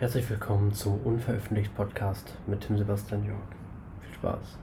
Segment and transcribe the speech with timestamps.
[0.00, 3.36] Herzlich willkommen zum Unveröffentlicht Podcast mit Tim Sebastian Jörg.
[4.00, 4.56] Viel Spaß.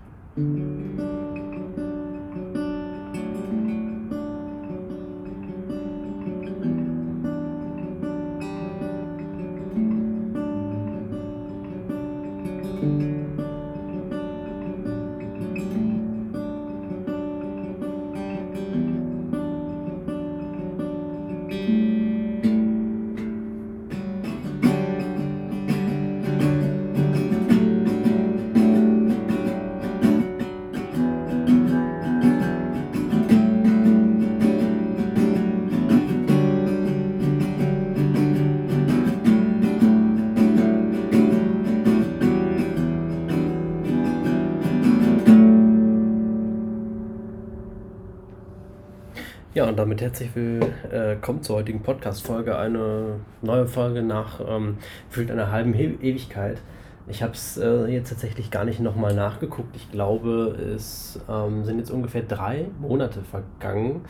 [49.98, 52.56] Damit herzlich willkommen zur heutigen Podcast-Folge.
[52.56, 54.78] Eine neue Folge nach ähm,
[55.10, 56.62] gefühlt einer halben Ewigkeit.
[57.08, 59.76] Ich habe es äh, jetzt tatsächlich gar nicht nochmal nachgeguckt.
[59.76, 64.02] Ich glaube, es ähm, sind jetzt ungefähr drei Monate vergangen,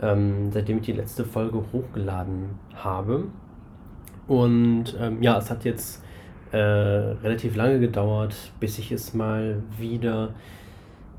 [0.00, 3.24] ähm, seitdem ich die letzte Folge hochgeladen habe.
[4.28, 6.02] Und ähm, ja, es hat jetzt
[6.52, 10.30] äh, relativ lange gedauert, bis ich es mal wieder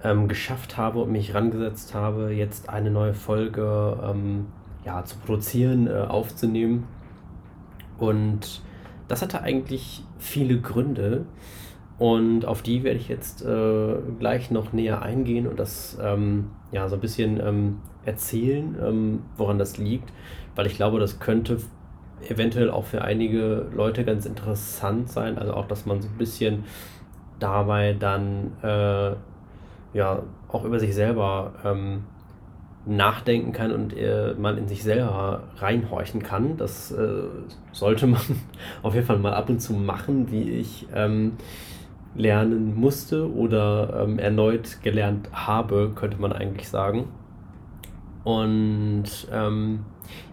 [0.03, 4.47] ähm, geschafft habe und mich rangesetzt habe, jetzt eine neue Folge ähm,
[4.85, 6.87] ja, zu produzieren, äh, aufzunehmen.
[7.97, 8.61] Und
[9.07, 11.25] das hatte eigentlich viele Gründe.
[11.97, 16.87] Und auf die werde ich jetzt äh, gleich noch näher eingehen und das ähm, ja,
[16.87, 20.13] so ein bisschen ähm, erzählen, ähm, woran das liegt.
[20.55, 21.57] Weil ich glaube, das könnte
[22.27, 25.37] eventuell auch für einige Leute ganz interessant sein.
[25.37, 26.63] Also auch, dass man so ein bisschen
[27.39, 29.15] dabei dann äh,
[29.93, 32.03] ja auch über sich selber ähm,
[32.85, 36.57] nachdenken kann und äh, man in sich selber reinhorchen kann.
[36.57, 37.23] Das äh,
[37.71, 38.21] sollte man
[38.83, 41.33] auf jeden Fall mal ab und zu machen, wie ich ähm,
[42.15, 47.05] lernen musste oder ähm, erneut gelernt habe, könnte man eigentlich sagen.
[48.23, 49.79] Und ähm,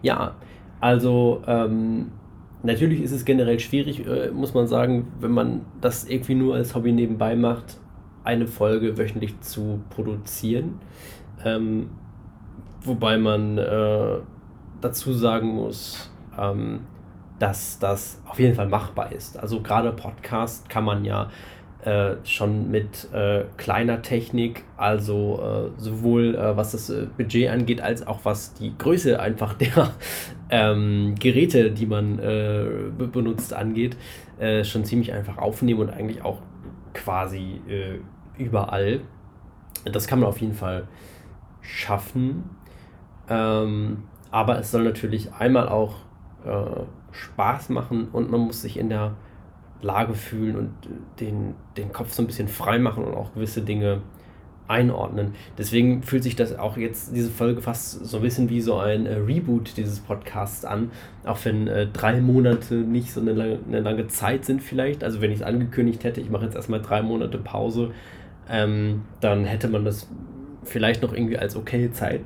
[0.03, 0.35] ja,
[0.81, 2.11] also ähm,
[2.63, 6.75] natürlich ist es generell schwierig, äh, muss man sagen, wenn man das irgendwie nur als
[6.75, 7.79] Hobby nebenbei macht,
[8.27, 10.81] eine Folge wöchentlich zu produzieren.
[11.45, 11.91] Ähm,
[12.83, 14.19] wobei man äh,
[14.81, 16.81] dazu sagen muss, ähm,
[17.39, 19.39] dass das auf jeden Fall machbar ist.
[19.39, 21.31] Also gerade Podcast kann man ja
[21.85, 27.81] äh, schon mit äh, kleiner Technik, also äh, sowohl äh, was das äh, Budget angeht,
[27.81, 29.93] als auch was die Größe einfach der
[30.51, 32.67] ähm, Geräte, die man äh,
[33.13, 33.97] benutzt, angeht,
[34.65, 36.43] schon ziemlich einfach aufnehmen und eigentlich auch
[36.93, 37.59] quasi
[38.39, 39.01] überall.
[39.85, 40.89] Das kann man auf jeden Fall
[41.61, 42.51] schaffen.
[43.29, 45.95] Ähm, aber es soll natürlich einmal auch
[46.45, 46.83] äh,
[47.13, 49.15] Spaß machen und man muss sich in der
[49.83, 50.73] Lage fühlen und
[51.21, 54.03] den, den Kopf so ein bisschen frei machen und auch gewisse Dinge
[54.69, 55.35] einordnen.
[55.57, 59.07] Deswegen fühlt sich das auch jetzt, diese Folge fast so ein bisschen wie so ein
[59.07, 60.91] äh, Reboot dieses Podcasts an.
[61.25, 65.05] Auch wenn äh, drei Monate nicht so eine lange, eine lange Zeit sind vielleicht.
[65.05, 67.93] Also wenn ich es angekündigt hätte, ich mache jetzt erstmal drei Monate Pause,
[68.49, 70.09] ähm, dann hätte man das
[70.65, 72.23] vielleicht noch irgendwie als okay Zeit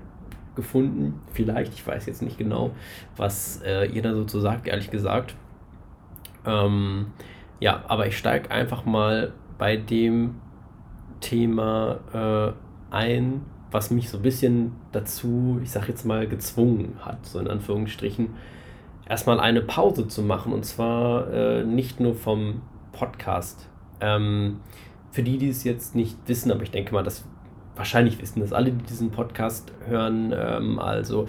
[0.55, 1.21] gefunden.
[1.33, 2.73] Vielleicht, ich weiß jetzt nicht genau,
[3.17, 5.35] was äh, ihr da so zu sagt, ehrlich gesagt.
[6.45, 7.07] Ähm,
[7.61, 10.37] ja, aber ich steige einfach mal bei dem
[11.21, 12.01] Thema
[12.91, 17.39] äh, ein, was mich so ein bisschen dazu, ich sag jetzt mal, gezwungen hat, so
[17.39, 18.31] in Anführungsstrichen,
[19.09, 20.53] erstmal eine Pause zu machen.
[20.53, 23.69] Und zwar äh, nicht nur vom Podcast.
[24.01, 24.61] Ähm,
[25.11, 27.25] für die, die es jetzt nicht wissen, aber ich denke mal, dass
[27.77, 30.35] wahrscheinlich wissen dass alle, die diesen Podcast hören.
[30.37, 31.27] Ähm, also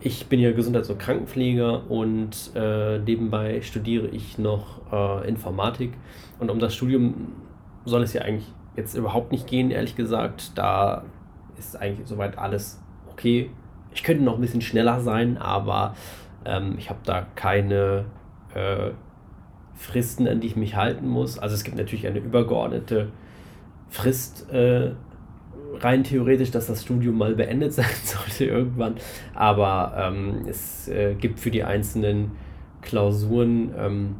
[0.00, 5.92] ich bin ja Gesundheits- und Krankenpfleger und äh, nebenbei studiere ich noch äh, Informatik.
[6.38, 7.32] Und um das Studium
[7.84, 10.52] soll es ja eigentlich jetzt überhaupt nicht gehen, ehrlich gesagt.
[10.56, 11.04] Da
[11.56, 13.50] ist eigentlich soweit alles okay.
[13.94, 15.94] Ich könnte noch ein bisschen schneller sein, aber
[16.44, 18.06] ähm, ich habe da keine
[18.54, 18.90] äh,
[19.76, 21.38] Fristen, an die ich mich halten muss.
[21.38, 23.08] Also es gibt natürlich eine übergeordnete
[23.88, 24.92] Frist, äh,
[25.80, 28.96] rein theoretisch, dass das Studium mal beendet sein sollte irgendwann.
[29.34, 32.32] Aber ähm, es äh, gibt für die einzelnen
[32.82, 34.16] Klausuren ähm,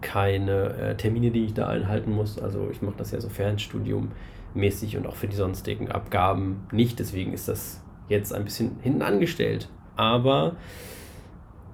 [0.00, 2.38] keine äh, Termine, die ich da einhalten muss.
[2.38, 4.12] Also ich mache das ja so Fernstudium
[4.54, 6.98] mäßig und auch für die sonstigen Abgaben nicht.
[6.98, 9.68] Deswegen ist das jetzt ein bisschen hinten angestellt.
[9.96, 10.56] Aber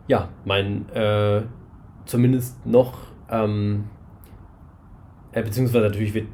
[0.07, 1.43] ja, mein äh,
[2.09, 2.99] zumindest noch,
[3.31, 3.85] ähm,
[5.33, 6.27] äh, beziehungsweise natürlich wird,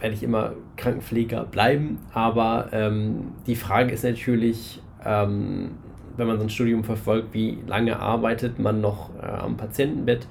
[0.00, 5.72] werde ich immer Krankenpfleger bleiben, aber ähm, die Frage ist natürlich, ähm,
[6.16, 10.26] wenn man so ein Studium verfolgt, wie lange arbeitet man noch äh, am Patientenbett.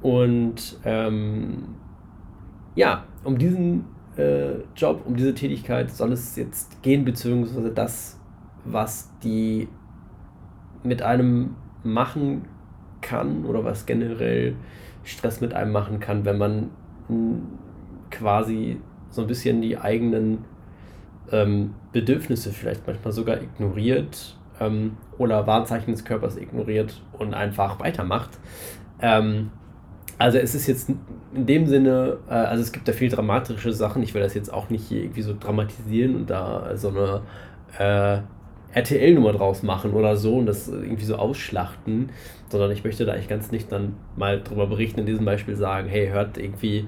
[0.00, 1.74] Und ähm,
[2.74, 3.84] ja, um diesen
[4.16, 8.18] äh, Job, um diese Tätigkeit soll es jetzt gehen, beziehungsweise das,
[8.64, 9.68] was die
[10.82, 12.42] mit einem machen
[13.06, 14.54] kann oder was generell
[15.04, 16.70] Stress mit einem machen kann, wenn man
[18.10, 18.78] quasi
[19.10, 20.44] so ein bisschen die eigenen
[21.30, 28.30] ähm, Bedürfnisse vielleicht manchmal sogar ignoriert ähm, oder Warnzeichen des Körpers ignoriert und einfach weitermacht.
[29.00, 29.50] Ähm,
[30.18, 30.90] also es ist jetzt
[31.34, 34.02] in dem Sinne, äh, also es gibt da viel dramatische Sachen.
[34.02, 37.22] Ich will das jetzt auch nicht hier irgendwie so dramatisieren und da so eine
[37.78, 38.22] äh,
[38.76, 42.10] RTL-Nummer draus machen oder so und das irgendwie so ausschlachten,
[42.50, 45.88] sondern ich möchte da eigentlich ganz nicht dann mal drüber berichten, in diesem Beispiel sagen,
[45.88, 46.86] hey, hört irgendwie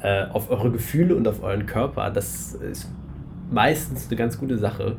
[0.00, 2.10] äh, auf eure Gefühle und auf euren Körper.
[2.10, 2.90] Das ist
[3.50, 4.96] meistens eine ganz gute Sache.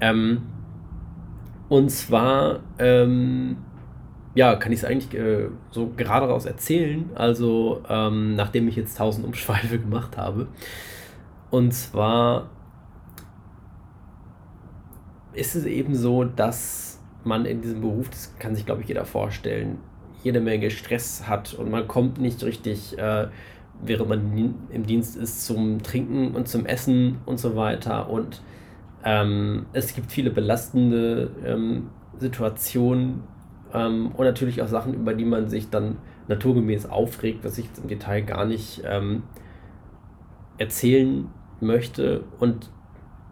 [0.00, 0.42] Ähm,
[1.68, 3.56] und zwar, ähm,
[4.36, 8.96] ja, kann ich es eigentlich äh, so gerade raus erzählen, also ähm, nachdem ich jetzt
[8.96, 10.46] tausend Umschweife gemacht habe.
[11.50, 12.48] Und zwar
[15.38, 19.04] ist es eben so, dass man in diesem Beruf, das kann sich, glaube ich, jeder
[19.04, 19.78] vorstellen,
[20.22, 23.28] jede Menge Stress hat und man kommt nicht richtig, äh,
[23.80, 28.10] während man im Dienst ist, zum Trinken und zum Essen und so weiter.
[28.10, 28.42] Und
[29.04, 33.22] ähm, es gibt viele belastende ähm, Situationen
[33.72, 37.78] ähm, und natürlich auch Sachen, über die man sich dann naturgemäß aufregt, was ich jetzt
[37.78, 39.22] im Detail gar nicht ähm,
[40.58, 41.28] erzählen
[41.60, 42.24] möchte.
[42.40, 42.70] Und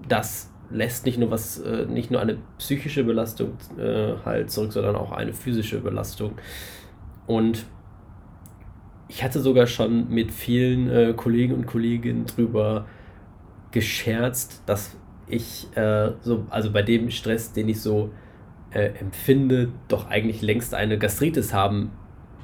[0.09, 4.97] das lässt nicht nur was, äh, nicht nur eine psychische Belastung äh, halt zurück, sondern
[4.97, 6.33] auch eine physische Belastung.
[7.27, 7.67] Und
[9.09, 12.87] ich hatte sogar schon mit vielen äh, Kollegen und Kolleginnen drüber
[13.71, 14.97] gescherzt, dass
[15.29, 18.11] ich äh, so, also bei dem Stress, den ich so
[18.71, 21.91] äh, empfinde, doch eigentlich längst eine Gastritis haben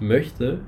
[0.00, 0.60] möchte.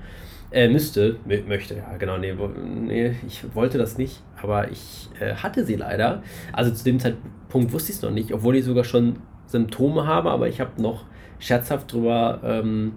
[0.50, 5.64] Äh, müsste, möchte, ja, genau, nee, nee, ich wollte das nicht, aber ich äh, hatte
[5.64, 6.22] sie leider.
[6.52, 9.16] Also zu dem Zeitpunkt wusste ich es noch nicht, obwohl ich sogar schon
[9.46, 11.04] Symptome habe, aber ich habe noch
[11.38, 12.92] scherzhaft drüber ähm,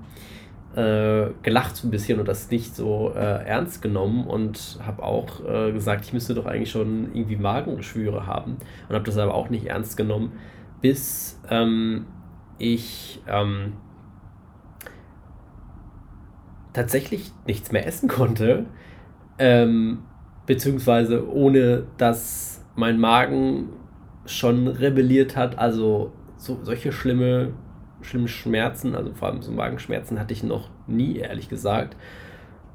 [0.75, 5.43] äh, gelacht so ein bisschen und das nicht so äh, ernst genommen und habe auch
[5.45, 8.57] äh, gesagt, ich müsste doch eigentlich schon irgendwie Magengeschwüre haben
[8.87, 10.33] und habe das aber auch nicht ernst genommen,
[10.81, 12.05] bis ähm,
[12.59, 13.73] ich ähm,
[16.73, 18.65] tatsächlich nichts mehr essen konnte,
[19.39, 19.99] ähm,
[20.45, 23.69] beziehungsweise ohne dass mein Magen
[24.27, 27.53] schon rebelliert hat, also so, solche schlimme,
[28.01, 31.95] schlimme Schmerzen, also vor allem so Magenschmerzen hatte ich noch nie, ehrlich gesagt.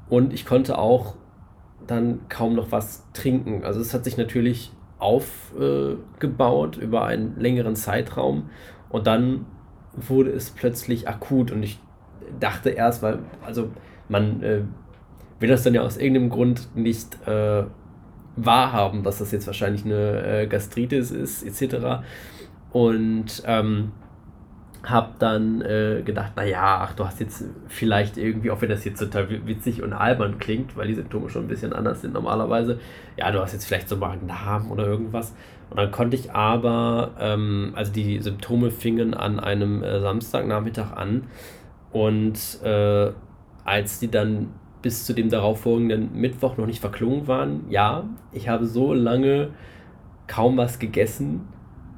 [0.09, 1.15] Und ich konnte auch
[1.87, 3.63] dann kaum noch was trinken.
[3.63, 8.49] Also es hat sich natürlich aufgebaut äh, über einen längeren Zeitraum
[8.89, 9.45] und dann
[9.93, 11.79] wurde es plötzlich akut und ich
[12.39, 13.69] dachte erst, weil, also
[14.07, 14.61] man äh,
[15.39, 17.65] will das dann ja aus irgendeinem Grund nicht äh,
[18.35, 22.03] wahrhaben, dass das jetzt wahrscheinlich eine äh, Gastritis ist, etc.
[22.71, 23.91] Und ähm,
[24.83, 28.99] habe dann äh, gedacht, naja, ach, du hast jetzt vielleicht irgendwie, auch wenn das jetzt
[28.99, 32.79] total witzig und albern klingt, weil die Symptome schon ein bisschen anders sind normalerweise,
[33.15, 35.33] ja, du hast jetzt vielleicht so Magen-Darm oder irgendwas.
[35.69, 41.23] Und dann konnte ich aber, ähm, also die Symptome fingen an einem äh, Samstagnachmittag an
[41.91, 43.11] und äh,
[43.63, 44.49] als die dann
[44.83, 49.49] bis zu dem darauffolgenden Mittwoch noch nicht verklungen waren, ja, ich habe so lange
[50.27, 51.47] kaum was gegessen.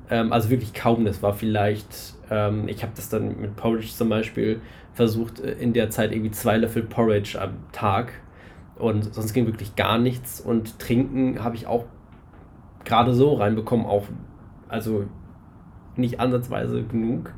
[0.10, 1.04] Ähm, also wirklich kaum.
[1.04, 4.62] Das war vielleicht, ähm, ich habe das dann mit Porridge zum Beispiel
[4.94, 8.14] versucht, äh, in der Zeit irgendwie zwei Löffel Porridge am Tag.
[8.78, 10.40] Und sonst ging wirklich gar nichts.
[10.40, 11.86] Und trinken habe ich auch
[12.84, 14.04] gerade so reinbekommen, auch,
[14.70, 15.06] also
[15.96, 17.34] nicht ansatzweise genug.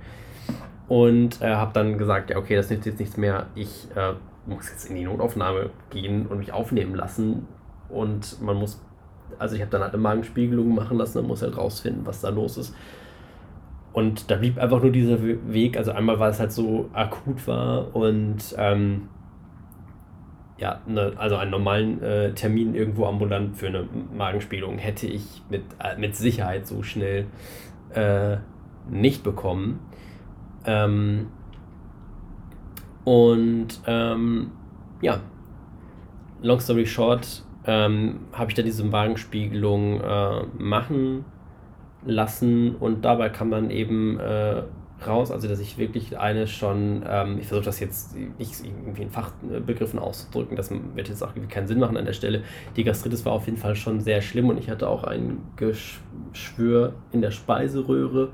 [0.89, 3.47] Und äh, habe dann gesagt, ja, okay, das nützt jetzt nichts mehr.
[3.55, 4.13] Ich äh,
[4.47, 7.47] muss jetzt in die Notaufnahme gehen und mich aufnehmen lassen.
[7.89, 8.81] Und man muss,
[9.37, 12.29] also ich habe dann halt eine Magenspiegelung machen lassen, dann muss halt rausfinden, was da
[12.29, 12.75] los ist.
[13.93, 15.77] Und da blieb einfach nur dieser Weg.
[15.77, 19.09] Also einmal, weil es halt so akut war und ähm,
[20.57, 25.63] ja, ne, also einen normalen äh, Termin irgendwo ambulant für eine Magenspiegelung hätte ich mit,
[25.79, 27.25] äh, mit Sicherheit so schnell
[27.93, 28.37] äh,
[28.89, 29.79] nicht bekommen.
[30.65, 31.27] Ähm,
[33.07, 34.51] und ähm,
[34.99, 35.21] ja,
[36.41, 41.23] long story short, ähm, habe ich da diese Wagenspiegelung äh, machen
[42.05, 42.75] lassen.
[42.75, 44.63] Und dabei kann man eben äh,
[45.07, 49.09] raus, also dass ich wirklich eine schon, ähm, ich versuche das jetzt nicht irgendwie in
[49.09, 52.43] Fachbegriffen auszudrücken, das wird jetzt auch irgendwie keinen Sinn machen an der Stelle.
[52.75, 56.91] Die Gastritis war auf jeden Fall schon sehr schlimm und ich hatte auch ein Geschwür
[57.13, 58.33] in der Speiseröhre.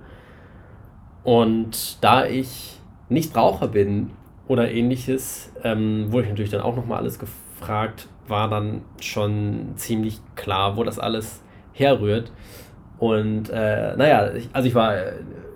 [1.24, 4.10] Und da ich nicht Raucher bin
[4.48, 10.20] oder ähnliches, ähm, wurde ich natürlich dann auch nochmal alles gefragt, war dann schon ziemlich
[10.36, 11.42] klar, wo das alles
[11.74, 12.32] herrührt.
[13.00, 14.96] Und äh, naja, ich, also ich war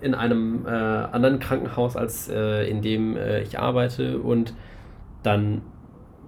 [0.00, 4.18] in einem äh, anderen Krankenhaus, als äh, in dem äh, ich arbeite.
[4.18, 4.54] Und
[5.22, 5.62] dann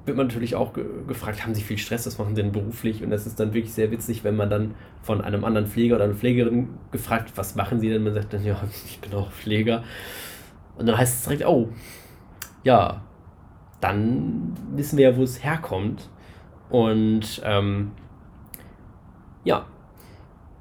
[0.06, 3.02] wird man natürlich auch ge gefragt, haben Sie viel Stress, was machen Sie denn beruflich?
[3.02, 6.04] Und das ist dann wirklich sehr witzig, wenn man dann von einem anderen Pfleger oder
[6.04, 8.02] einer Pflegerin gefragt, was machen Sie denn?
[8.02, 9.82] Man sagt dann, ja, ich bin auch Pfleger.
[10.76, 11.68] Und dann heißt es direkt, oh,
[12.62, 13.02] ja,
[13.80, 16.08] dann wissen wir ja, wo es herkommt.
[16.68, 17.92] Und ähm,
[19.44, 19.66] ja,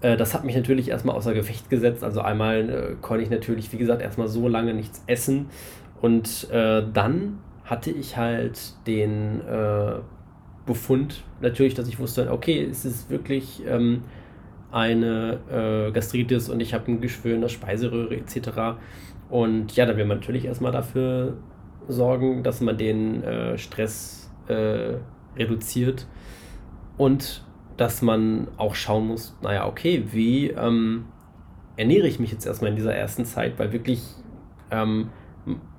[0.01, 2.03] äh, das hat mich natürlich erstmal außer Gefecht gesetzt.
[2.03, 5.47] Also einmal äh, konnte ich natürlich, wie gesagt, erstmal so lange nichts essen.
[6.01, 9.99] Und äh, dann hatte ich halt den äh,
[10.65, 14.03] Befund, natürlich, dass ich wusste, okay, es ist wirklich ähm,
[14.71, 18.79] eine äh, Gastritis und ich habe ein Geschwür in der Speiseröhre etc.
[19.29, 21.37] Und ja, dann will man natürlich erstmal dafür
[21.89, 24.25] sorgen, dass man den äh, Stress
[25.37, 26.07] reduziert
[26.97, 27.43] und
[27.77, 31.05] dass man auch schauen muss, naja, okay, wie ähm,
[31.77, 34.01] ernähre ich mich jetzt erstmal in dieser ersten Zeit, weil wirklich
[34.69, 35.09] ähm,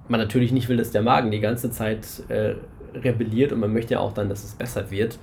[0.09, 2.55] man natürlich nicht will, dass der Magen die ganze Zeit äh,
[2.95, 5.19] rebelliert und man möchte ja auch dann, dass es besser wird.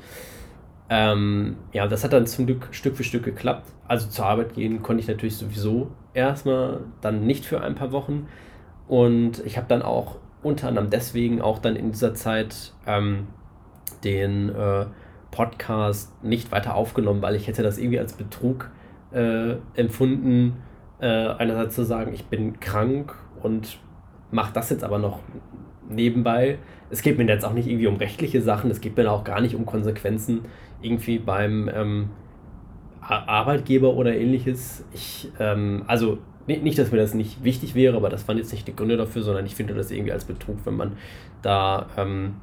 [0.89, 3.71] Ähm, ja, das hat dann zum Glück Stück für Stück geklappt.
[3.87, 8.27] Also zur Arbeit gehen konnte ich natürlich sowieso erstmal, dann nicht für ein paar Wochen.
[8.87, 10.17] Und ich habe dann auch
[10.47, 13.27] unter anderem deswegen auch dann in dieser Zeit ähm,
[14.03, 14.85] den äh,
[15.31, 18.71] Podcast nicht weiter aufgenommen, weil ich hätte das irgendwie als Betrug
[19.11, 20.57] äh, empfunden,
[20.99, 23.79] äh, einerseits zu sagen, ich bin krank und
[24.31, 25.19] mache das jetzt aber noch
[25.89, 26.57] nebenbei.
[26.89, 29.41] Es geht mir jetzt auch nicht irgendwie um rechtliche Sachen, es geht mir auch gar
[29.41, 30.41] nicht um Konsequenzen
[30.81, 32.09] irgendwie beim ähm,
[33.01, 34.85] Arbeitgeber oder ähnliches.
[34.93, 38.67] Ich, ähm, also nicht, dass mir das nicht wichtig wäre, aber das waren jetzt nicht
[38.67, 40.93] die Gründe dafür, sondern ich finde das irgendwie als Betrug, wenn man
[41.41, 42.35] da, ähm,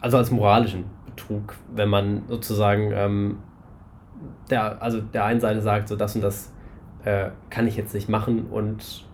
[0.00, 3.38] also als moralischen Betrug, wenn man sozusagen ähm,
[4.50, 6.52] der, also der einen Seite sagt, so das und das
[7.04, 9.04] äh, kann ich jetzt nicht machen und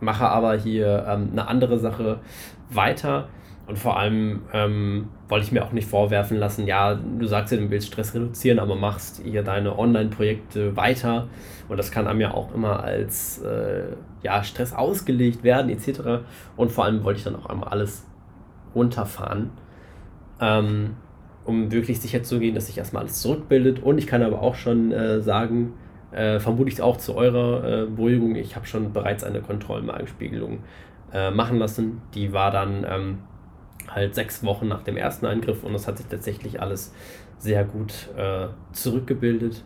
[0.00, 2.20] mache aber hier ähm, eine andere Sache
[2.70, 3.28] weiter.
[3.66, 7.58] Und vor allem ähm, wollte ich mir auch nicht vorwerfen lassen, ja, du sagst ja,
[7.58, 11.28] du willst Stress reduzieren, aber machst hier deine Online-Projekte weiter.
[11.68, 16.22] Und das kann einem ja auch immer als äh, ja, Stress ausgelegt werden, etc.
[16.56, 18.06] Und vor allem wollte ich dann auch einmal alles
[18.74, 19.50] runterfahren.
[20.40, 20.96] Ähm,
[21.44, 23.82] um wirklich sicher zu gehen, dass sich erstmal alles zurückbildet.
[23.82, 25.72] Und ich kann aber auch schon äh, sagen,
[26.12, 30.58] äh, vermutlich auch zu eurer äh, Beruhigung, ich habe schon bereits eine Kontrollmagenspiegelung
[31.12, 32.02] äh, machen lassen.
[32.14, 33.18] Die war dann ähm,
[33.88, 36.92] halt sechs Wochen nach dem ersten Eingriff und das hat sich tatsächlich alles
[37.38, 39.64] sehr gut äh, zurückgebildet.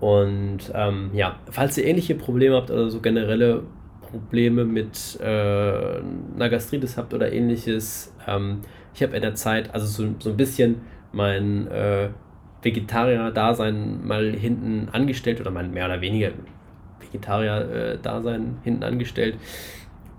[0.00, 3.64] Und ähm, ja, falls ihr ähnliche Probleme habt oder so generelle
[4.00, 6.50] Probleme mit äh, einer
[6.96, 8.60] habt oder ähnliches, ähm,
[8.94, 10.80] ich habe in der Zeit also so, so ein bisschen
[11.12, 12.08] mein äh,
[12.62, 16.30] Vegetarier-Dasein mal hinten angestellt oder mein mehr oder weniger
[17.00, 19.36] Vegetarier-Dasein hinten angestellt.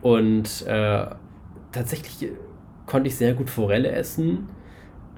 [0.02, 1.06] Und äh,
[1.72, 2.32] tatsächlich
[2.91, 4.50] konnte ich sehr gut Forelle essen,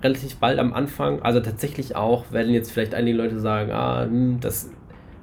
[0.03, 1.23] relativ bald am Anfang.
[1.23, 4.69] Also tatsächlich auch, werden jetzt vielleicht einige Leute sagen, ah, hm, das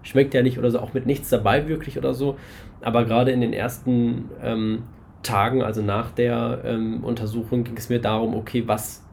[0.03, 2.37] schmeckt ja nicht oder so, auch mit nichts dabei wirklich oder so.
[2.83, 4.83] Aber gerade in den ersten ähm,
[5.23, 9.05] Tagen, also nach der ähm, Untersuchung, ging es mir darum, okay, was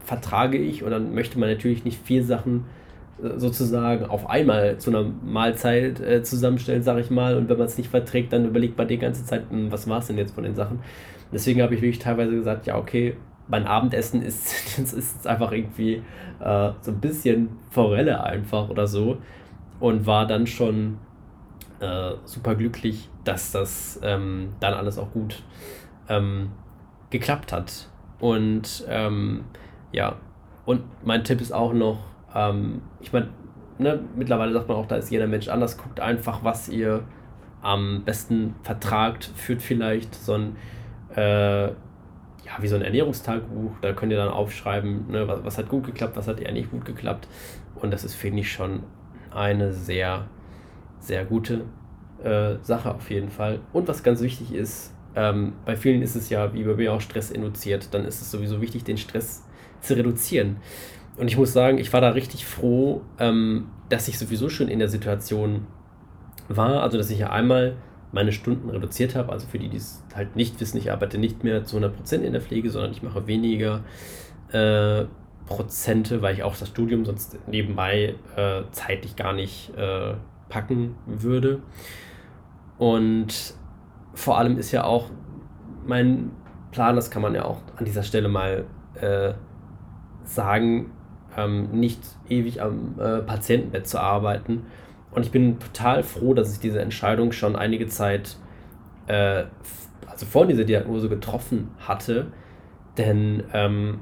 [0.00, 2.64] vertrage ich und dann möchte man natürlich nicht vier Sachen
[3.36, 7.36] sozusagen auf einmal zu einer Mahlzeit äh, zusammenstellen, sage ich mal.
[7.36, 9.98] Und wenn man es nicht verträgt, dann überlegt man die ganze Zeit, hm, was war
[9.98, 10.80] es denn jetzt von den Sachen.
[11.32, 13.16] Deswegen habe ich wirklich teilweise gesagt, ja, okay,
[13.48, 16.02] mein Abendessen ist, ist einfach irgendwie
[16.40, 19.18] äh, so ein bisschen Forelle einfach oder so.
[19.80, 20.98] Und war dann schon
[21.80, 25.42] äh, super glücklich, dass das ähm, dann alles auch gut
[26.08, 26.50] ähm,
[27.10, 27.88] geklappt hat.
[28.18, 29.44] Und ähm,
[29.92, 30.16] ja,
[30.64, 31.98] und mein Tipp ist auch noch,
[32.34, 33.28] ähm, ich meine,
[33.78, 37.04] ne, mittlerweile sagt man auch, da ist jeder Mensch anders, guckt einfach, was ihr
[37.62, 40.56] am besten vertragt, führt vielleicht so ein,
[41.16, 45.68] äh, ja, wie so ein Ernährungstagebuch, da könnt ihr dann aufschreiben, ne, was, was hat
[45.68, 47.28] gut geklappt, was hat eher nicht gut geklappt
[47.76, 48.82] und das ist, finde ich, schon
[49.30, 50.26] eine sehr,
[51.00, 51.64] sehr gute
[52.22, 53.60] äh, Sache auf jeden Fall.
[53.72, 57.00] Und was ganz wichtig ist, ähm, bei vielen ist es ja, wie bei mir auch
[57.00, 59.44] Stress induziert, dann ist es sowieso wichtig, den Stress
[59.80, 60.56] zu reduzieren.
[61.18, 64.78] Und ich muss sagen, ich war da richtig froh, ähm, dass ich sowieso schon in
[64.78, 65.66] der Situation
[66.48, 67.76] war, also dass ich ja einmal
[68.12, 69.32] meine Stunden reduziert habe.
[69.32, 72.32] Also für die, die es halt nicht wissen, ich arbeite nicht mehr zu 100% in
[72.32, 73.82] der Pflege, sondern ich mache weniger
[74.52, 75.04] äh,
[75.46, 80.14] Prozente, weil ich auch das Studium sonst nebenbei äh, zeitlich gar nicht äh,
[80.48, 81.60] packen würde.
[82.78, 83.54] Und
[84.14, 85.10] vor allem ist ja auch
[85.86, 86.30] mein
[86.70, 88.66] Plan, das kann man ja auch an dieser Stelle mal
[89.00, 89.32] äh,
[90.24, 90.92] sagen,
[91.38, 94.66] ähm, nicht ewig am äh, Patientenbett zu arbeiten.
[95.10, 98.36] Und ich bin total froh, dass ich diese Entscheidung schon einige Zeit,
[99.06, 99.44] äh,
[100.06, 102.26] also vor dieser Diagnose getroffen hatte.
[102.98, 104.00] Denn ähm,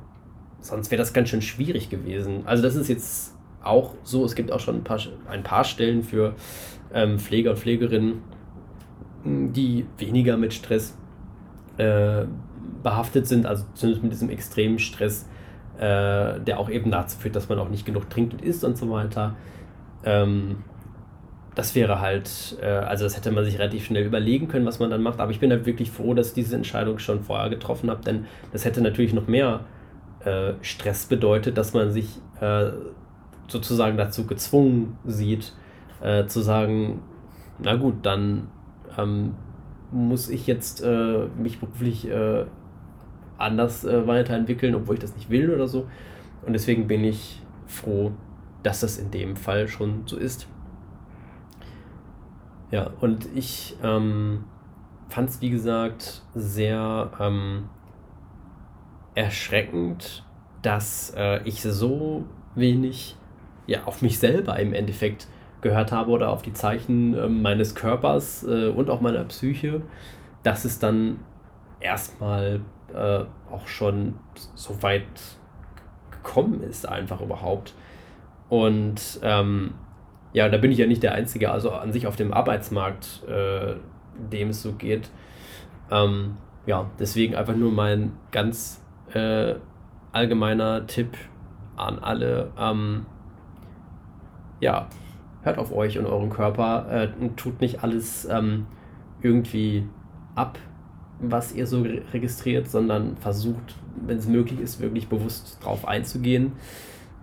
[0.61, 2.43] sonst wäre das ganz schön schwierig gewesen.
[2.47, 6.03] Also das ist jetzt auch so, es gibt auch schon ein paar, ein paar Stellen
[6.03, 6.35] für
[6.95, 8.23] ähm, Pfleger und Pflegerinnen,
[9.25, 10.97] die weniger mit Stress
[11.77, 12.25] äh,
[12.83, 15.29] behaftet sind, also zumindest mit diesem extremen Stress,
[15.79, 18.77] äh, der auch eben dazu führt, dass man auch nicht genug trinkt und isst und
[18.79, 19.35] so weiter.
[20.05, 20.65] Ähm,
[21.55, 24.91] das wäre halt, äh, also das hätte man sich relativ schnell überlegen können, was man
[24.91, 25.21] dann macht.
[25.21, 28.27] Aber ich bin halt wirklich froh, dass ich diese Entscheidung schon vorher getroffen habe, denn
[28.53, 29.61] das hätte natürlich noch mehr
[30.25, 32.71] äh, Stress bedeutet, dass man sich äh,
[33.49, 35.55] sozusagen dazu gezwungen sieht,
[36.03, 37.03] äh, zu sagen,
[37.59, 38.49] na gut, dann
[38.99, 39.35] ähm,
[39.91, 42.09] muss ich jetzt äh, mich beruflich
[43.39, 45.87] anders äh, weiterentwickeln, obwohl ich das nicht will oder so.
[46.45, 48.13] Und deswegen bin ich froh,
[48.63, 50.49] dass das in dem Fall schon so ist.
[52.71, 54.45] Ja, und ich ähm,
[55.09, 57.69] fand es, wie gesagt, sehr ähm,
[59.15, 60.25] erschreckend,
[60.63, 62.25] dass äh, ich so
[62.55, 63.17] wenig
[63.67, 65.29] ja, auf mich selber im Endeffekt
[65.61, 69.83] gehört habe oder auf die Zeichen äh, meines Körpers äh, und auch meiner Psyche,
[70.43, 71.21] dass es dann
[71.81, 72.61] erstmal
[72.95, 74.15] äh, auch schon
[74.55, 75.05] so weit
[76.11, 77.75] gekommen ist, einfach überhaupt.
[78.49, 79.75] Und ähm,
[80.33, 83.77] ja, da bin ich ja nicht der Einzige, also an sich auf dem Arbeitsmarkt, äh,
[84.31, 85.11] dem es so geht.
[85.91, 88.83] Ähm, ja, deswegen einfach nur mein ganz
[89.15, 89.55] äh,
[90.13, 91.17] allgemeiner Tipp
[91.77, 92.53] an alle.
[92.59, 93.07] Ähm,
[94.61, 94.89] ja,
[95.43, 98.67] hört auf euch und euren Körper äh, und tut nicht alles ähm,
[99.23, 99.89] irgendwie
[100.35, 100.59] ab,
[101.21, 101.83] was ihr so
[102.13, 103.75] registriert, sondern versucht,
[104.07, 106.53] wenn es möglich ist, wirklich bewusst drauf einzugehen.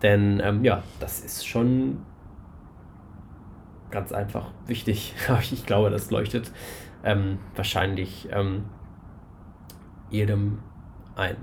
[0.02, 2.00] Denn ähm, ja, das ist schon
[3.92, 5.14] ganz einfach wichtig.
[5.52, 6.52] ich glaube, das leuchtet
[7.04, 8.64] ähm, wahrscheinlich ähm,
[10.10, 10.60] jedem
[11.16, 11.38] ein.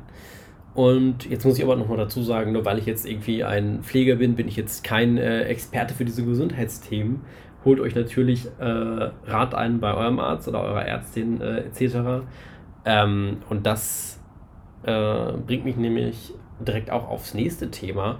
[0.74, 4.16] Und jetzt muss ich aber nochmal dazu sagen, nur weil ich jetzt irgendwie ein Pfleger
[4.16, 7.22] bin, bin ich jetzt kein äh, Experte für diese Gesundheitsthemen.
[7.64, 12.24] Holt euch natürlich äh, Rat ein bei eurem Arzt oder eurer Ärztin äh, etc.
[12.84, 14.20] Ähm, und das
[14.82, 18.18] äh, bringt mich nämlich direkt auch aufs nächste Thema,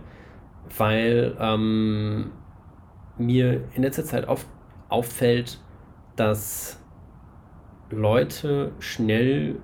[0.77, 2.33] weil ähm,
[3.17, 4.47] mir in letzter Zeit oft
[4.89, 5.59] auffällt,
[6.17, 6.83] dass
[7.91, 9.57] Leute schnell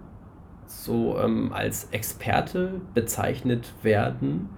[0.66, 4.48] so ähm, als Experte bezeichnet werden,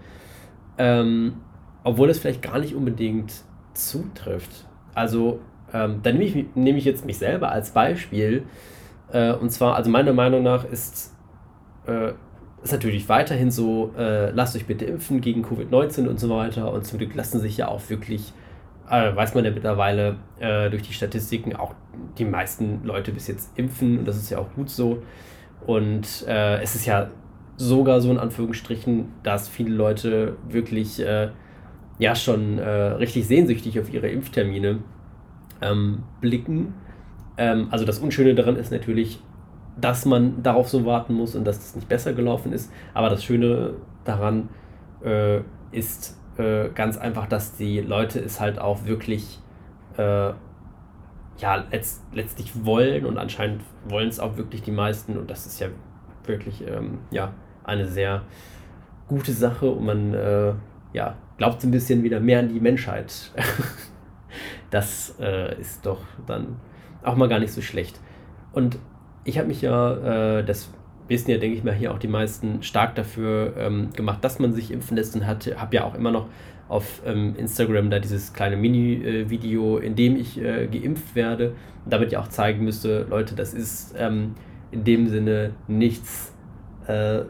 [0.78, 1.40] ähm,
[1.84, 4.67] obwohl das vielleicht gar nicht unbedingt zutrifft.
[4.98, 5.40] Also
[5.72, 8.44] ähm, da nehme ich, nehme ich jetzt mich selber als Beispiel.
[9.12, 11.14] Äh, und zwar, also meiner Meinung nach ist,
[11.86, 12.12] äh,
[12.70, 16.72] natürlich weiterhin so, äh, lasst euch bitte impfen gegen Covid-19 und so weiter.
[16.72, 18.32] Und zum Glück lassen sich ja auch wirklich,
[18.90, 21.74] äh, weiß man ja mittlerweile äh, durch die Statistiken, auch
[22.18, 24.00] die meisten Leute bis jetzt impfen.
[24.00, 25.02] Und das ist ja auch gut so.
[25.66, 27.08] Und äh, es ist ja
[27.56, 31.02] sogar so in Anführungsstrichen, dass viele Leute wirklich
[31.98, 34.78] ja schon äh, richtig sehnsüchtig auf ihre Impftermine
[35.60, 36.74] ähm, blicken.
[37.36, 39.20] Ähm, also das Unschöne daran ist natürlich,
[39.80, 42.72] dass man darauf so warten muss und dass es das nicht besser gelaufen ist.
[42.94, 44.48] Aber das Schöne daran
[45.04, 49.40] äh, ist äh, ganz einfach, dass die Leute es halt auch wirklich
[49.96, 50.32] äh,
[51.38, 55.60] ja, letzt, letztlich wollen und anscheinend wollen es auch wirklich die meisten und das ist
[55.60, 55.68] ja
[56.24, 57.32] wirklich ähm, ja,
[57.64, 58.22] eine sehr
[59.06, 60.52] gute Sache und man äh,
[60.92, 63.32] ja, glaubt ein bisschen wieder mehr an die Menschheit.
[64.70, 66.56] das äh, ist doch dann
[67.02, 68.00] auch mal gar nicht so schlecht.
[68.52, 68.78] Und
[69.24, 70.70] ich habe mich ja, äh, das
[71.08, 74.52] wissen ja, denke ich mal, hier auch die meisten stark dafür ähm, gemacht, dass man
[74.52, 76.26] sich impfen lässt und habe ja auch immer noch
[76.68, 81.54] auf ähm, Instagram da dieses kleine Mini-Video, in dem ich äh, geimpft werde,
[81.86, 84.34] damit ja auch zeigen müsste, Leute, das ist ähm,
[84.70, 86.34] in dem Sinne nichts
[86.86, 87.22] äh,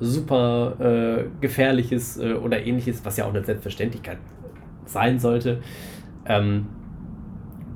[0.00, 4.18] super äh, gefährliches äh, oder ähnliches, was ja auch eine Selbstverständlichkeit
[4.84, 5.60] sein sollte.
[6.26, 6.66] Ähm,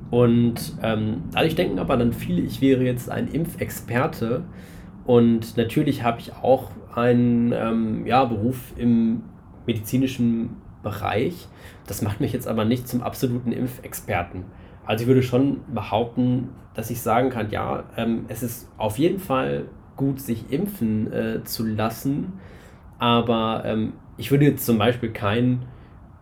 [0.09, 4.43] und ähm, dadurch denken aber dann viele, ich wäre jetzt ein Impfexperte.
[5.05, 9.23] Und natürlich habe ich auch einen ähm, ja, Beruf im
[9.65, 11.47] medizinischen Bereich.
[11.87, 14.45] Das macht mich jetzt aber nicht zum absoluten Impfexperten.
[14.85, 19.19] Also ich würde schon behaupten, dass ich sagen kann, ja, ähm, es ist auf jeden
[19.19, 22.33] Fall gut, sich impfen äh, zu lassen,
[22.99, 25.65] aber ähm, ich würde jetzt zum Beispiel kein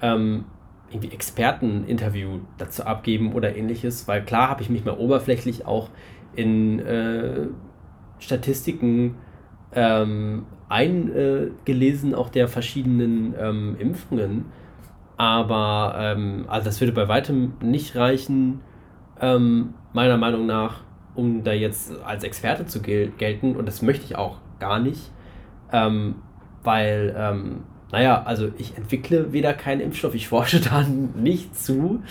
[0.01, 0.45] ähm,
[0.89, 5.89] irgendwie Experteninterview dazu abgeben oder ähnliches, weil klar habe ich mich mal oberflächlich auch
[6.35, 7.47] in äh,
[8.19, 9.15] Statistiken
[9.73, 14.45] ähm, eingelesen, auch der verschiedenen ähm, Impfungen.
[15.17, 18.61] Aber ähm, also das würde bei weitem nicht reichen,
[19.19, 20.83] ähm, meiner Meinung nach,
[21.15, 23.55] um da jetzt als Experte zu gel gelten.
[23.55, 25.11] Und das möchte ich auch gar nicht,
[25.71, 26.15] ähm,
[26.63, 32.01] weil, ähm, naja, also ich entwickle weder keinen Impfstoff, ich forsche da nicht zu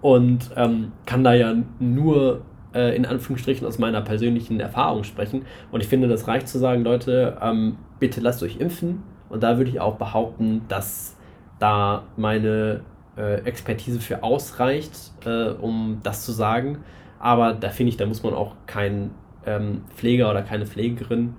[0.00, 2.42] und ähm, kann da ja nur
[2.74, 5.44] äh, in Anführungsstrichen aus meiner persönlichen Erfahrung sprechen.
[5.70, 9.02] Und ich finde, das reicht zu sagen, Leute, ähm, bitte lasst euch impfen.
[9.28, 11.16] Und da würde ich auch behaupten, dass
[11.58, 12.80] da meine
[13.16, 16.78] äh, Expertise für ausreicht, äh, um das zu sagen.
[17.22, 19.12] Aber da finde ich, da muss man auch kein
[19.46, 21.34] ähm, Pfleger oder keine Pflegerin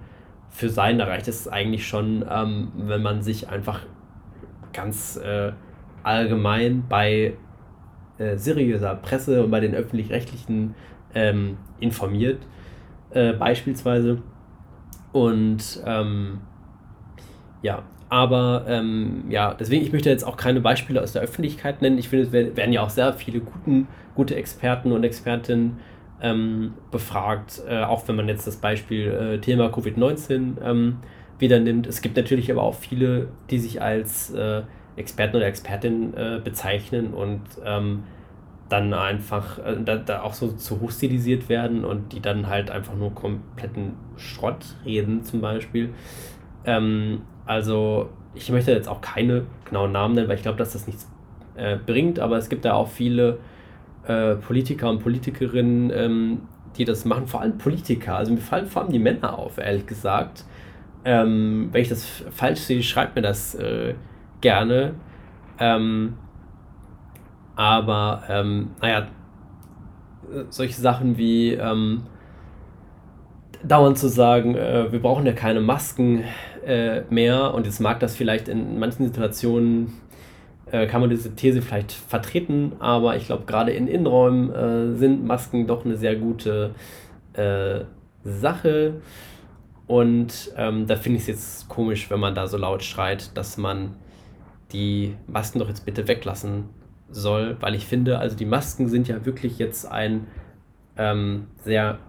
[0.50, 0.98] für sein.
[0.98, 3.82] Da reicht es eigentlich schon, ähm, wenn man sich einfach
[4.72, 5.52] ganz äh,
[6.02, 7.34] allgemein bei
[8.18, 10.74] äh, seriöser Presse und bei den öffentlich-rechtlichen
[11.14, 12.40] ähm, informiert,
[13.12, 14.22] äh, beispielsweise.
[15.12, 16.40] Und ähm,
[17.64, 21.98] ja, aber ähm, ja, deswegen, ich möchte jetzt auch keine Beispiele aus der Öffentlichkeit nennen.
[21.98, 25.80] Ich finde, es werden ja auch sehr viele guten, gute Experten und Expertinnen
[26.22, 30.98] ähm, befragt, äh, auch wenn man jetzt das Beispiel äh, Thema Covid-19 ähm,
[31.40, 31.88] wieder nimmt.
[31.88, 34.62] Es gibt natürlich aber auch viele, die sich als äh,
[34.96, 38.04] Experten oder Expertin äh, bezeichnen und ähm,
[38.70, 42.70] dann einfach äh, da, da auch so zu hoch stilisiert werden und die dann halt
[42.70, 45.90] einfach nur kompletten Schrott reden zum Beispiel.
[46.66, 50.88] Ähm, also ich möchte jetzt auch keine genauen Namen nennen, weil ich glaube, dass das
[50.88, 51.10] nichts
[51.56, 53.40] äh, bringt, aber es gibt da auch viele
[54.08, 56.42] äh, Politiker und Politikerinnen, ähm,
[56.78, 58.16] die das machen, vor allem Politiker.
[58.16, 60.46] Also mir fallen vor allem die Männer auf, ehrlich gesagt.
[61.06, 63.94] Ähm, wenn ich das falsch sehe, schreibt mir das äh,
[64.42, 64.96] gerne.
[65.60, 66.14] Ähm,
[67.56, 69.08] aber, ähm, naja,
[70.50, 72.04] solche Sachen wie ähm,
[73.64, 76.24] dauernd zu sagen, äh, wir brauchen ja keine Masken
[76.66, 77.54] äh, mehr.
[77.54, 79.94] Und jetzt mag das vielleicht in manchen Situationen,
[80.72, 85.26] äh, kann man diese These vielleicht vertreten, aber ich glaube, gerade in Innenräumen äh, sind
[85.26, 86.74] Masken doch eine sehr gute
[87.34, 87.82] äh,
[88.24, 88.96] Sache.
[89.86, 93.58] Und ähm, da finde ich es jetzt komisch, wenn man da so laut schreit, dass
[93.58, 93.96] man
[94.72, 96.70] die Masken doch jetzt bitte weglassen
[97.10, 100.26] soll, weil ich finde, also die Masken sind ja wirklich jetzt ein
[100.98, 102.00] ähm, sehr,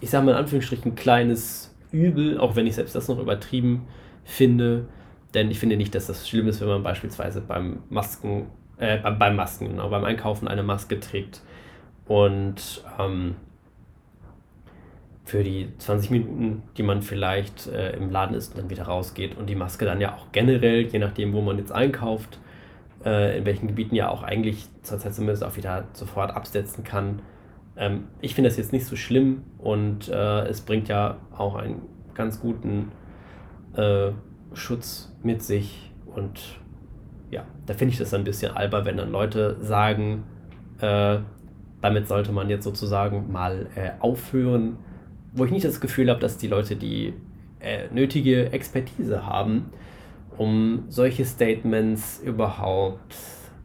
[0.00, 3.86] ich sage mal in Anführungsstrichen, kleines Übel, auch wenn ich selbst das noch übertrieben
[4.24, 4.86] finde.
[5.34, 8.46] Denn ich finde nicht, dass das schlimm ist, wenn man beispielsweise beim Masken,
[8.78, 11.42] äh, beim Masken, genau, beim Einkaufen eine Maske trägt.
[12.06, 13.36] Und ähm,
[15.24, 19.38] für die 20 Minuten, die man vielleicht äh, im Laden ist und dann wieder rausgeht
[19.38, 22.40] und die Maske dann ja auch generell, je nachdem, wo man jetzt einkauft,
[23.04, 27.22] äh, in welchen Gebieten ja auch eigentlich zurzeit zumindest auch wieder sofort absetzen kann.
[27.76, 31.82] Ähm, ich finde das jetzt nicht so schlimm und äh, es bringt ja auch einen
[32.14, 32.92] ganz guten
[33.74, 34.10] äh,
[34.52, 36.58] Schutz mit sich und
[37.30, 40.24] ja, da finde ich das ein bisschen albern, wenn dann Leute sagen,
[40.80, 41.18] äh,
[41.80, 44.78] damit sollte man jetzt sozusagen mal äh, aufhören,
[45.32, 47.14] wo ich nicht das Gefühl habe, dass die Leute die
[47.60, 49.70] äh, nötige Expertise haben,
[50.36, 53.14] um solche Statements überhaupt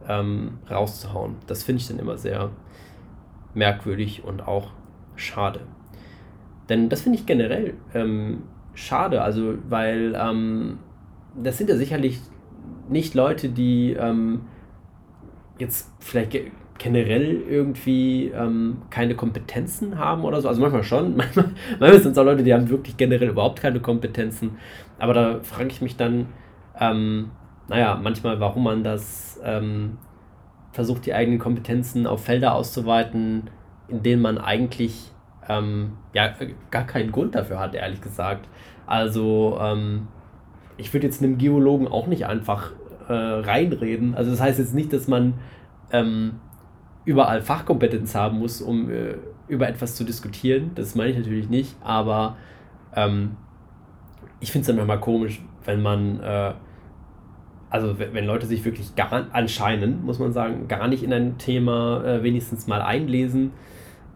[0.08, 1.36] ähm, rauszuhauen.
[1.46, 2.50] Das finde ich dann immer sehr
[3.56, 4.70] merkwürdig und auch
[5.16, 5.60] schade.
[6.68, 8.42] Denn das finde ich generell ähm,
[8.74, 10.78] schade, also weil ähm,
[11.42, 12.20] das sind ja sicherlich
[12.88, 14.42] nicht Leute, die ähm,
[15.58, 16.36] jetzt vielleicht
[16.78, 20.48] generell irgendwie ähm, keine Kompetenzen haben oder so.
[20.48, 21.46] Also manchmal schon, manchmal,
[21.80, 24.58] manchmal sind es auch Leute, die haben wirklich generell überhaupt keine Kompetenzen.
[24.98, 26.26] Aber da frage ich mich dann,
[26.78, 27.30] ähm,
[27.68, 29.98] naja, manchmal, warum man das ähm,
[30.76, 33.50] versucht, die eigenen Kompetenzen auf Felder auszuweiten,
[33.88, 35.10] in denen man eigentlich
[35.48, 36.34] ähm, ja,
[36.70, 38.46] gar keinen Grund dafür hat, ehrlich gesagt.
[38.86, 40.08] Also, ähm,
[40.76, 42.72] ich würde jetzt einem Geologen auch nicht einfach
[43.08, 44.14] äh, reinreden.
[44.14, 45.34] Also, das heißt jetzt nicht, dass man
[45.92, 46.40] ähm,
[47.06, 49.14] überall Fachkompetenz haben muss, um äh,
[49.48, 50.72] über etwas zu diskutieren.
[50.74, 52.36] Das meine ich natürlich nicht, aber
[52.94, 53.36] ähm,
[54.40, 56.52] ich finde es dann manchmal komisch, wenn man äh,
[57.76, 62.02] also wenn Leute sich wirklich gar anscheinend, muss man sagen, gar nicht in ein Thema
[62.04, 63.52] äh, wenigstens mal einlesen.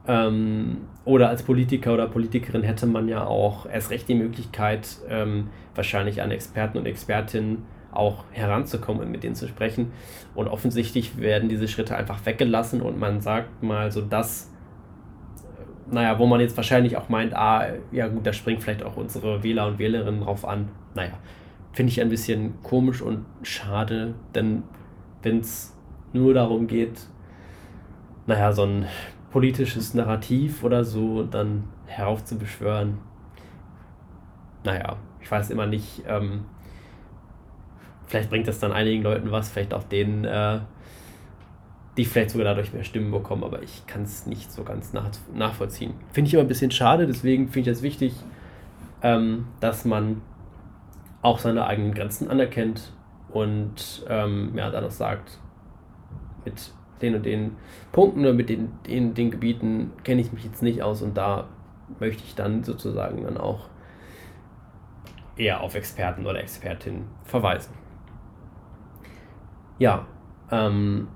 [0.08, 5.48] Ähm, oder als Politiker oder Politikerin hätte man ja auch erst recht die Möglichkeit, ähm,
[5.74, 9.92] wahrscheinlich an Experten und Expertinnen auch heranzukommen und mit denen zu sprechen.
[10.34, 14.50] Und offensichtlich werden diese Schritte einfach weggelassen und man sagt mal so das,
[15.90, 19.42] naja, wo man jetzt wahrscheinlich auch meint, ah, ja gut, da springt vielleicht auch unsere
[19.42, 20.68] Wähler und Wählerinnen drauf an.
[20.94, 21.12] Naja,
[21.72, 24.62] finde ich ein bisschen komisch und schade, denn
[25.22, 25.76] wenn es
[26.12, 27.00] nur darum geht,
[28.26, 28.86] naja, so ein
[29.30, 32.98] politisches Narrativ oder so dann heraufzubeschwören.
[34.64, 36.44] Naja, ich weiß immer nicht, ähm,
[38.06, 40.60] vielleicht bringt das dann einigen Leuten was, vielleicht auch denen, äh,
[41.96, 45.10] die vielleicht sogar dadurch mehr Stimmen bekommen, aber ich kann es nicht so ganz nach,
[45.34, 45.94] nachvollziehen.
[46.12, 48.14] Finde ich immer ein bisschen schade, deswegen finde ich es wichtig,
[49.02, 50.22] ähm, dass man
[51.22, 52.92] auch seine eigenen Grenzen anerkennt
[53.30, 55.38] und ähm, ja, dann auch sagt,
[56.44, 57.56] mit den und den
[57.92, 61.48] Punkten oder mit den, den, den Gebieten kenne ich mich jetzt nicht aus und da
[61.98, 63.68] möchte ich dann sozusagen dann auch
[65.36, 67.74] eher auf Experten oder Expertinnen verweisen.
[69.78, 70.06] Ja,
[70.50, 71.08] ähm,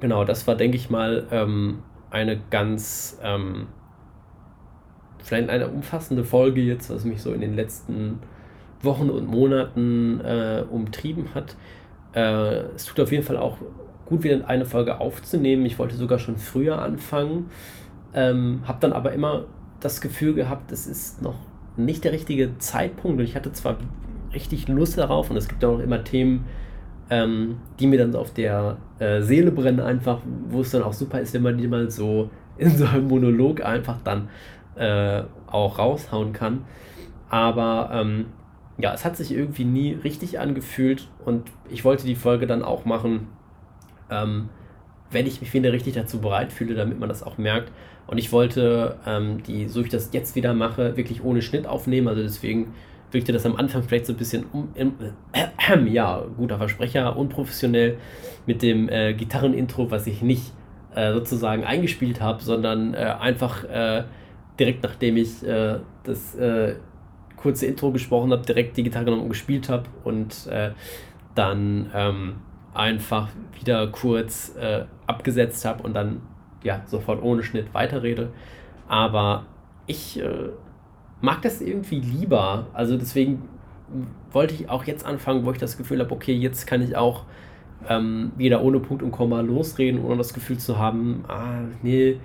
[0.00, 3.68] genau, das war, denke ich mal, ähm, eine ganz, ähm,
[5.18, 8.20] vielleicht eine umfassende Folge jetzt, was mich so in den letzten
[8.84, 11.56] Wochen und Monaten äh, umtrieben hat.
[12.14, 13.58] Äh, es tut auf jeden Fall auch
[14.06, 15.64] gut, wieder eine Folge aufzunehmen.
[15.66, 17.50] Ich wollte sogar schon früher anfangen,
[18.14, 19.44] ähm, habe dann aber immer
[19.80, 21.36] das Gefühl gehabt, es ist noch
[21.76, 23.76] nicht der richtige Zeitpunkt und ich hatte zwar
[24.32, 26.44] richtig Lust darauf und es gibt auch immer Themen,
[27.10, 31.20] ähm, die mir dann auf der äh, Seele brennen, einfach, wo es dann auch super
[31.20, 34.28] ist, wenn man die mal so in so einem Monolog einfach dann
[34.76, 36.64] äh, auch raushauen kann.
[37.28, 38.26] Aber ähm,
[38.78, 42.84] ja, es hat sich irgendwie nie richtig angefühlt und ich wollte die Folge dann auch
[42.84, 43.28] machen,
[44.10, 44.48] ähm,
[45.10, 47.70] wenn ich mich wieder richtig dazu bereit fühle, damit man das auch merkt.
[48.06, 52.08] Und ich wollte ähm, die, so ich das jetzt wieder mache, wirklich ohne Schnitt aufnehmen.
[52.08, 52.74] Also deswegen
[53.12, 57.96] wirkte das am Anfang vielleicht so ein bisschen, um, äh, ja, guter Versprecher, unprofessionell
[58.44, 60.52] mit dem äh, Gitarrenintro, was ich nicht
[60.94, 64.04] äh, sozusagen eingespielt habe, sondern äh, einfach äh,
[64.58, 66.36] direkt nachdem ich äh, das
[67.36, 70.48] kurze Intro gesprochen habe, direkt die Gitarre genommen und gespielt habe und
[71.34, 72.34] dann ähm,
[72.72, 74.54] einfach wieder kurz
[75.06, 76.22] abgesetzt habe und dann
[76.62, 78.30] ja sofort ohne Schnitt weiterrede.
[78.88, 79.46] Aber
[79.86, 80.22] ich
[81.20, 82.66] mag das irgendwie lieber.
[82.72, 83.42] Also deswegen
[84.32, 87.24] wollte ich auch jetzt anfangen, wo ich das Gefühl habe, okay, jetzt kann ich auch
[87.88, 92.18] ähm, wieder ohne Punkt und Komma losreden, ohne das Gefühl zu haben, ah, nee,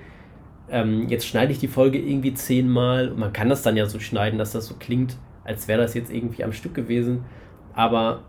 [0.71, 3.11] ähm, jetzt schneide ich die Folge irgendwie zehnmal.
[3.11, 6.11] Man kann das dann ja so schneiden, dass das so klingt, als wäre das jetzt
[6.11, 7.25] irgendwie am Stück gewesen.
[7.73, 8.23] Aber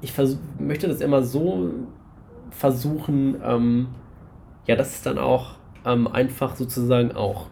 [0.00, 0.12] ich
[0.58, 1.70] möchte das immer so
[2.50, 3.88] versuchen, ähm,
[4.66, 7.48] ja, dass es dann auch ähm, einfach sozusagen auch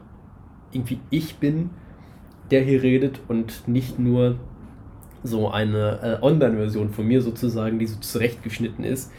[0.73, 1.71] irgendwie ich bin
[2.51, 4.37] der hier redet und nicht nur
[5.23, 9.13] so eine äh, Online-Version von mir sozusagen, die so zurechtgeschnitten ist.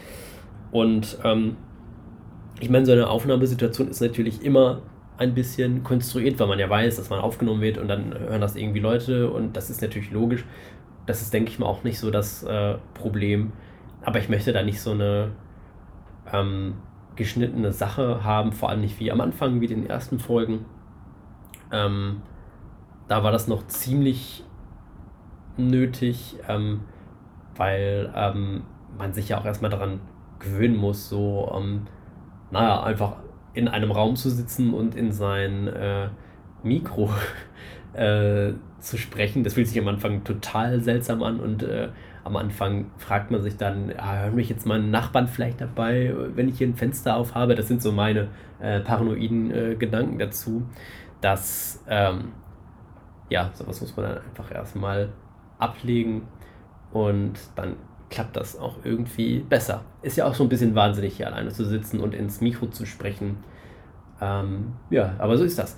[0.70, 1.56] Und ähm,
[2.60, 4.82] ich meine, so eine Aufnahmesituation ist natürlich immer
[5.18, 8.56] ein bisschen konstruiert, weil man ja weiß, dass man aufgenommen wird und dann hören das
[8.56, 10.44] irgendwie Leute und das ist natürlich logisch.
[11.06, 13.52] Das ist, denke ich mal, auch nicht so das äh, Problem.
[14.02, 15.32] Aber ich möchte da nicht so eine
[16.32, 16.74] ähm,
[17.16, 20.64] geschnittene Sache haben, vor allem nicht wie am Anfang, wie den ersten Folgen.
[21.70, 22.22] Ähm,
[23.08, 24.44] da war das noch ziemlich
[25.56, 26.80] nötig, ähm,
[27.56, 28.62] weil ähm,
[28.96, 30.00] man sich ja auch erstmal daran
[30.38, 31.86] gewöhnen muss, so, ähm,
[32.52, 33.16] naja, einfach
[33.54, 36.08] in einem Raum zu sitzen und in sein äh,
[36.62, 37.10] Mikro
[37.94, 39.42] äh, zu sprechen.
[39.42, 41.88] Das fühlt sich am Anfang total seltsam an und äh,
[42.24, 46.48] am Anfang fragt man sich dann, ah, hören mich jetzt meine Nachbarn vielleicht dabei, wenn
[46.48, 47.54] ich hier ein Fenster aufhabe?
[47.56, 48.28] Das sind so meine
[48.60, 50.62] äh, paranoiden äh, Gedanken dazu,
[51.20, 52.32] dass ähm,
[53.28, 55.08] ja, sowas muss man dann einfach erstmal
[55.58, 56.22] ablegen
[56.92, 57.76] und dann
[58.12, 59.82] klappt das auch irgendwie besser.
[60.02, 62.86] Ist ja auch so ein bisschen wahnsinnig, hier alleine zu sitzen und ins Mikro zu
[62.86, 63.38] sprechen.
[64.20, 65.76] Ähm, ja, aber so ist das.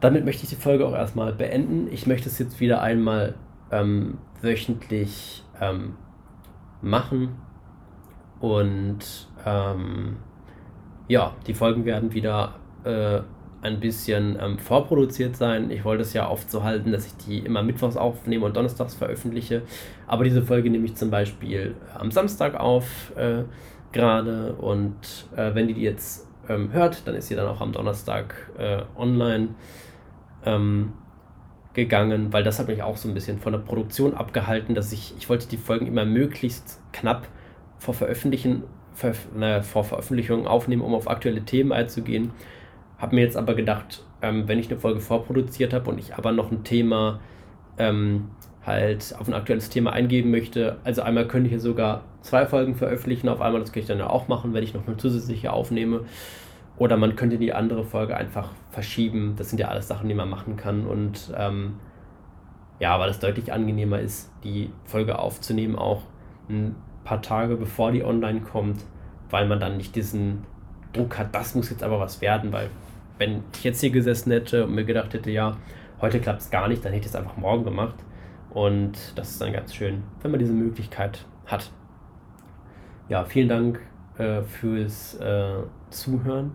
[0.00, 1.86] Damit möchte ich die Folge auch erstmal beenden.
[1.92, 3.34] Ich möchte es jetzt wieder einmal
[3.70, 5.94] ähm, wöchentlich ähm,
[6.80, 7.36] machen.
[8.40, 10.16] Und ähm,
[11.06, 12.54] ja, die Folgen werden wieder
[12.84, 13.20] äh,
[13.62, 15.70] ein bisschen ähm, vorproduziert sein.
[15.70, 18.94] Ich wollte es ja oft so halten, dass ich die immer mittwochs aufnehme und donnerstags
[18.94, 19.62] veröffentliche.
[20.06, 23.44] Aber diese Folge nehme ich zum Beispiel am Samstag auf äh,
[23.92, 24.54] gerade.
[24.54, 28.34] Und äh, wenn ihr die jetzt ähm, hört, dann ist sie dann auch am Donnerstag
[28.58, 29.48] äh, online
[30.44, 30.94] ähm,
[31.74, 35.14] gegangen, weil das hat mich auch so ein bisschen von der Produktion abgehalten, dass ich,
[35.18, 37.28] ich wollte die Folgen immer möglichst knapp
[37.78, 39.14] vor Veröffentlichen, ver,
[39.62, 42.32] vor Veröffentlichung aufnehmen, um auf aktuelle Themen einzugehen.
[43.00, 46.32] Habe mir jetzt aber gedacht, ähm, wenn ich eine Folge vorproduziert habe und ich aber
[46.32, 47.20] noch ein Thema
[47.78, 48.28] ähm,
[48.64, 52.74] halt auf ein aktuelles Thema eingeben möchte, also einmal könnte ich hier sogar zwei Folgen
[52.74, 55.52] veröffentlichen, auf einmal das kann ich dann ja auch machen, wenn ich noch eine zusätzliche
[55.52, 56.04] aufnehme.
[56.76, 59.34] Oder man könnte die andere Folge einfach verschieben.
[59.36, 60.86] Das sind ja alles Sachen, die man machen kann.
[60.86, 61.74] Und ähm,
[62.78, 66.04] ja, weil es deutlich angenehmer ist, die Folge aufzunehmen, auch
[66.48, 68.82] ein paar Tage bevor die online kommt,
[69.28, 70.46] weil man dann nicht diesen
[70.92, 72.70] Druck hat, das muss jetzt aber was werden, weil
[73.20, 75.58] wenn ich jetzt hier gesessen hätte und mir gedacht hätte, ja,
[76.00, 77.96] heute klappt es gar nicht, dann hätte ich es einfach morgen gemacht.
[78.48, 81.70] Und das ist dann ganz schön, wenn man diese Möglichkeit hat.
[83.10, 83.80] Ja, vielen Dank
[84.16, 86.52] äh, fürs äh, Zuhören.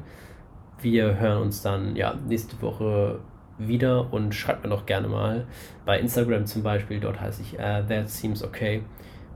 [0.82, 3.20] Wir hören uns dann ja nächste Woche
[3.60, 5.46] wieder und schreibt mir doch gerne mal
[5.86, 8.84] bei Instagram zum Beispiel, dort heiße ich uh, That Seems Okay,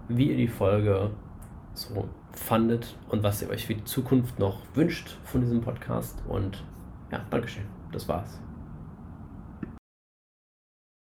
[0.09, 1.11] wie ihr die Folge
[1.73, 6.21] so fandet und was ihr euch für die Zukunft noch wünscht von diesem Podcast.
[6.27, 6.63] Und
[7.12, 7.65] ja, Dankeschön.
[7.91, 8.39] Das war's.